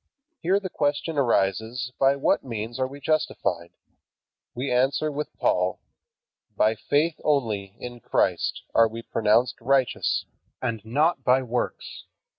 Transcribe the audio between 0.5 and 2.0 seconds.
the question arises